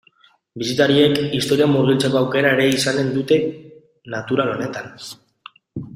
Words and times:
Bisitariek 0.61 1.19
historian 1.39 1.69
murgiltzeko 1.73 2.19
aukera 2.21 2.55
ere 2.57 2.67
izanen 2.79 3.11
dute 3.19 3.41
gune 3.45 4.15
natural 4.17 4.51
honetan. 4.55 4.93